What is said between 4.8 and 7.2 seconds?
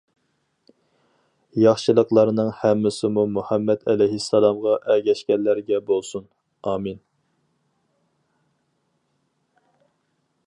ئەگەشكەنلەرگە بولسۇن. ئامىن.